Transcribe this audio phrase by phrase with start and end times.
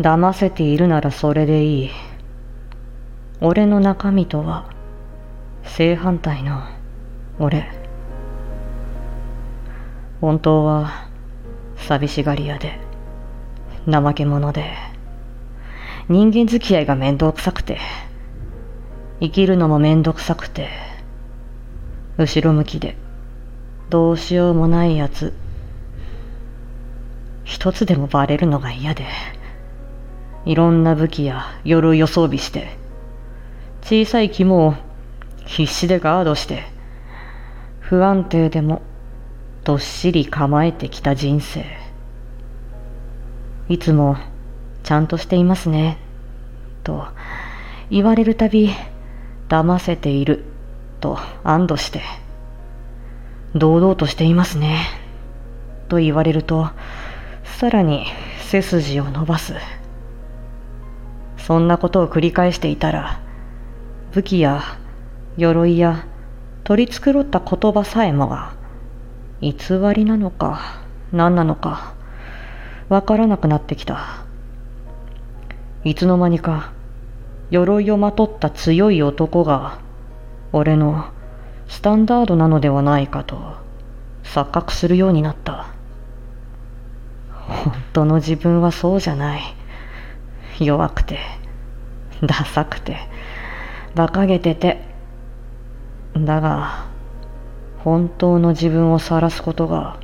[0.00, 1.90] 騙せているならそれでいい。
[3.40, 4.70] 俺の中身とは
[5.64, 6.62] 正反対の
[7.40, 7.66] 俺。
[10.20, 11.08] 本当は
[11.76, 12.78] 寂しがり屋で
[13.86, 14.72] 怠け者で。
[16.08, 17.78] 人間付き合いが面倒くさくて。
[19.20, 20.68] 生きるのも面倒くさくて。
[22.18, 22.96] 後ろ向きで。
[23.90, 25.34] どうしようもないやつ
[27.44, 29.04] 一つでもバレるのが嫌で。
[30.48, 32.78] いろんな武器や鎧を装備して
[33.82, 34.74] 小さい肝を
[35.44, 36.62] 必死でガードして
[37.80, 38.80] 不安定でも
[39.64, 41.66] どっしり構えてきた人生。
[43.68, 44.16] いつも
[44.84, 45.98] ちゃんとしていますね
[46.82, 47.06] と
[47.90, 48.70] 言われるたび
[49.50, 50.44] 騙せている
[51.00, 52.00] と安堵して
[53.54, 54.86] 堂々としていますね
[55.88, 56.70] と言われると
[57.44, 58.06] さらに
[58.40, 59.52] 背筋を伸ばす。
[61.48, 63.22] そんなことを繰り返していたら
[64.12, 64.62] 武器や
[65.38, 66.06] 鎧や
[66.62, 68.52] 取り繕った言葉さえもが
[69.40, 69.54] 偽
[69.94, 71.94] りなのか何なのか
[72.90, 74.26] わからなくなってきた。
[75.84, 76.74] いつの間にか
[77.48, 79.78] 鎧をまとった強い男が
[80.52, 81.06] 俺の
[81.66, 83.54] スタンダードなのではないかと
[84.22, 85.68] 錯覚するようになった。
[87.30, 89.40] 本当の自分はそうじゃない。
[90.60, 91.37] 弱くて。
[92.22, 92.96] ダサくて。
[93.94, 94.82] 馬鹿げてて。
[96.16, 96.86] だが
[97.84, 99.98] 本当の自分を晒すことが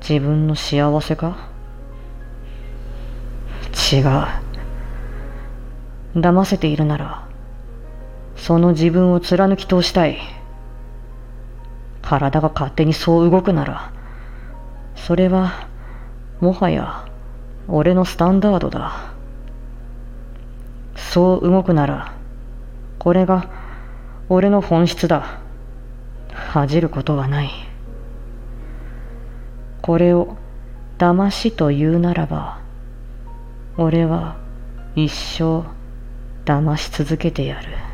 [0.00, 1.48] 自分の幸せか？
[3.92, 4.04] 違う。
[6.16, 7.28] 騙せているなら
[8.34, 10.18] その自分を貫き通したい。
[12.02, 13.92] 体が勝手にそう動くなら
[14.96, 15.68] それは
[16.40, 17.06] もはや
[17.68, 19.14] 俺のスタンダードだ。
[21.10, 22.12] そう動くなら
[23.00, 23.50] これが
[24.28, 25.40] 俺の本質だ。
[26.32, 27.50] 恥じることはない。
[29.82, 30.36] これを
[30.98, 32.60] 騙しと言うならば
[33.76, 34.36] 俺は
[34.94, 35.64] 一生
[36.44, 37.89] 騙し続けてやる。